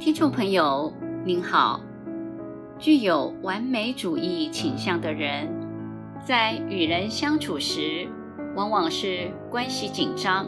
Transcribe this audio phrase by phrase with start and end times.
[0.00, 0.92] 听众朋友
[1.24, 1.80] 您好，
[2.78, 5.48] 具有完美主义倾向的人，
[6.24, 8.06] 在与人相处时，
[8.54, 10.46] 往往是关系紧张。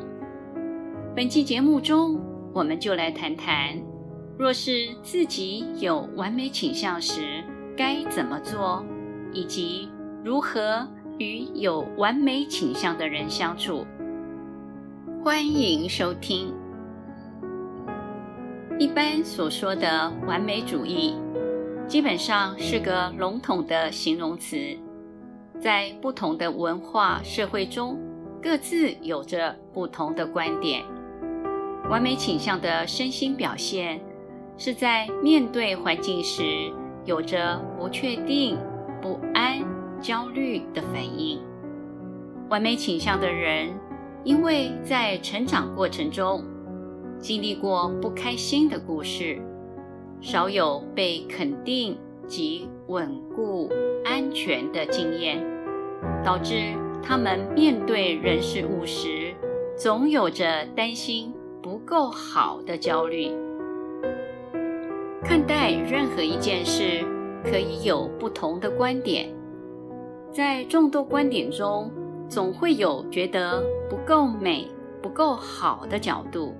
[1.16, 2.21] 本期节目中，
[2.55, 3.77] 我们就来谈谈，
[4.39, 7.43] 若是自己有完美倾向时，
[7.77, 8.87] 该怎么做，
[9.32, 9.89] 以及
[10.25, 10.87] 如何
[11.19, 13.85] 与有完美倾向的人相处。
[15.25, 16.55] 欢迎收听。
[18.80, 21.15] 一般所说的完美主义，
[21.87, 24.57] 基本上是个笼统的形容词，
[25.61, 27.98] 在不同的文化社会中，
[28.43, 30.83] 各自有着不同的观点。
[31.91, 34.01] 完美倾向的身心表现，
[34.57, 36.73] 是在面对环境时，
[37.05, 38.57] 有着不确定、
[39.02, 39.62] 不安、
[40.01, 41.38] 焦虑的反应。
[42.49, 43.69] 完美倾向的人，
[44.24, 46.43] 因为在成长过程中，
[47.20, 49.38] 经历过不开心的故事，
[50.23, 53.68] 少有被肯定及稳固、
[54.04, 55.38] 安全的经验，
[56.24, 59.35] 导致他们面对人事物时，
[59.76, 61.32] 总有着担心
[61.63, 63.30] 不够好的焦虑。
[65.22, 67.04] 看待任何一件事，
[67.44, 69.28] 可以有不同的观点，
[70.32, 71.91] 在众多观点中，
[72.31, 74.66] 总会有觉得不够美、
[75.03, 76.54] 不够好的角度。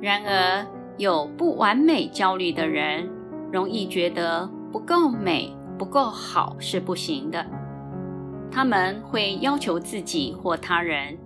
[0.00, 3.08] 然而，有不完美焦虑的人，
[3.52, 7.44] 容易觉得不够美、不够好是不行的。
[8.50, 11.18] 他们会要求自己或他人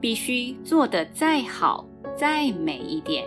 [0.00, 3.24] 必须做得再好、再美一点。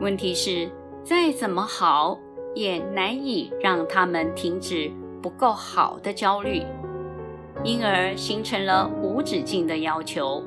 [0.00, 0.70] 问题是，
[1.02, 2.18] 再怎么好，
[2.54, 4.90] 也难以让他们停止
[5.22, 6.62] 不够好的焦虑，
[7.62, 10.42] 因而形成了无止境的要求。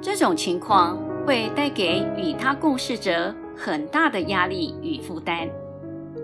[0.00, 5.48] 这种情况，会带给与他共事者很大的压力与负担，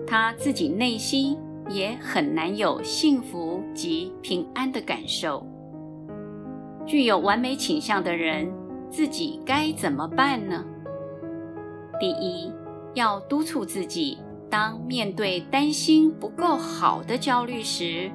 [0.05, 1.35] 他自己内心
[1.69, 5.45] 也很难有幸福及平安的感受。
[6.85, 8.51] 具有完美倾向的人，
[8.91, 10.63] 自己该怎么办呢？
[11.99, 12.51] 第一，
[12.93, 14.19] 要督促自己，
[14.51, 18.11] 当面对担心不够好的焦虑时，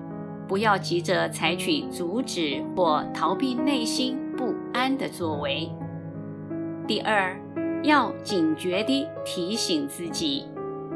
[0.47, 5.69] 不要急着采取阻止或逃避内心不安的作为。
[6.87, 7.37] 第二，
[7.83, 10.45] 要警觉地提醒自己，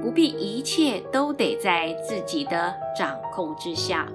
[0.01, 4.07] 不必一切都得在自己的掌控之下。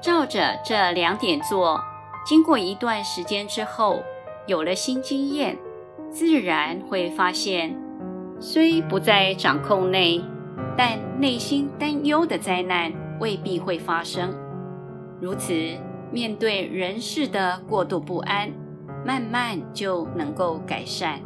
[0.00, 1.78] 照着这两点做，
[2.24, 4.02] 经过一段时间之后，
[4.46, 5.58] 有了新经验，
[6.10, 7.76] 自然会发现，
[8.40, 10.22] 虽不在掌控内，
[10.74, 14.34] 但内心担忧的灾难未必会发生。
[15.20, 15.52] 如此，
[16.10, 18.50] 面对人事的过度不安，
[19.04, 21.20] 慢慢就能够改善。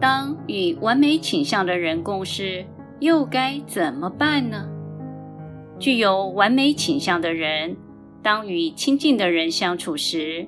[0.00, 2.64] 当与完美倾向的人共事，
[3.00, 4.68] 又该怎么办呢？
[5.78, 7.76] 具有完美倾向的人，
[8.22, 10.46] 当与亲近的人相处时，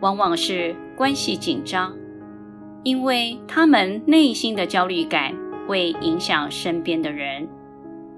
[0.00, 1.94] 往往是关系紧张，
[2.82, 5.34] 因为他们内心的焦虑感
[5.66, 7.48] 会影响身边的人。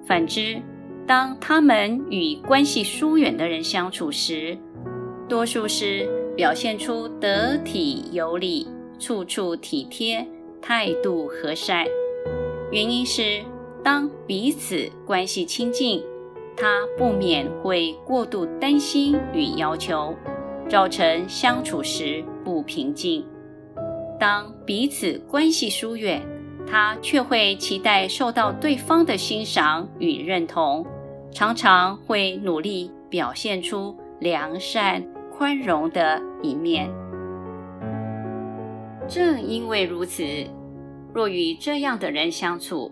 [0.04, 0.60] 反之，
[1.06, 4.58] 当他们与关系疏远的人相处时，
[5.28, 6.21] 多数是。
[6.36, 8.66] 表现出得体有礼、
[8.98, 10.26] 处处体贴、
[10.60, 11.84] 态度和善。
[12.70, 13.42] 原因是，
[13.84, 16.02] 当彼此关系亲近，
[16.56, 20.14] 他不免会过度担心与要求，
[20.68, 23.22] 造成相处时不平静；
[24.18, 26.22] 当彼此关系疏远，
[26.66, 30.86] 他却会期待受到对方的欣赏与认同，
[31.30, 35.04] 常常会努力表现出良善。
[35.36, 36.90] 宽容的一面。
[39.08, 40.22] 正因为如此，
[41.12, 42.90] 若与这样的人相处，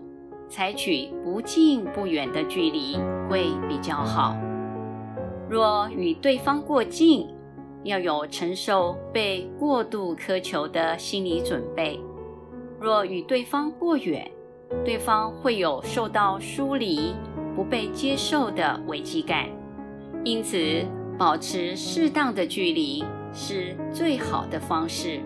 [0.49, 2.97] 采取不近不远的距离
[3.29, 4.35] 会比较好。
[5.49, 7.27] 若与对方过近，
[7.83, 11.99] 要有承受被过度苛求的心理准备；
[12.79, 14.29] 若与对方过远，
[14.83, 17.15] 对方会有受到疏离、
[17.55, 19.47] 不被接受的危机感。
[20.23, 20.85] 因此，
[21.21, 25.19] 保持适当的距离是最好的方式。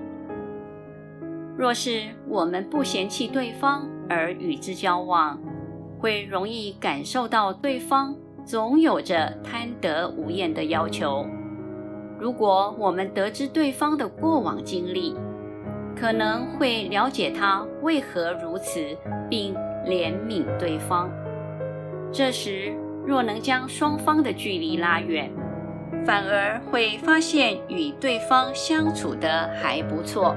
[1.58, 5.40] 若是我们不嫌弃对方而与之交往，
[5.98, 8.14] 会容易感受到对方
[8.44, 11.26] 总有着贪得无厌的要求。
[12.20, 15.16] 如果我们得知对方的过往经历，
[15.96, 18.82] 可能会了解他为何如此，
[19.30, 19.56] 并
[19.86, 21.10] 怜悯对方。
[22.12, 22.76] 这时，
[23.08, 25.32] 若能将双方的距离拉远，
[26.06, 30.36] 反而会发现与对方相处的还不错。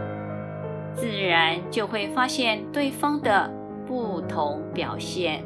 [0.95, 3.49] 自然就会发现对方的
[3.87, 5.45] 不同表现。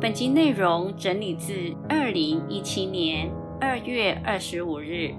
[0.00, 1.54] 本集内容整理自
[1.88, 5.14] 二零一七年二月二十五日，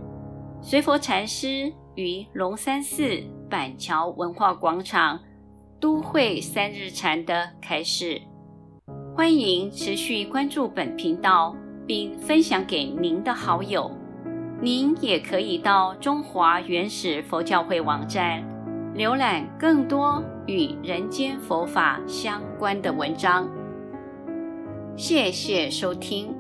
[0.62, 5.20] 随佛禅师于龙山寺板桥文化广场
[5.80, 8.22] 都会三日禅的开示。
[9.16, 11.56] 欢迎持续关注本频道，
[11.88, 13.90] 并分享给您的好友。
[14.62, 18.44] 您也可以到中华原始佛教会网站
[18.94, 23.50] 浏览更多与人间佛法相关的文章。
[24.98, 26.36] 谢谢收听。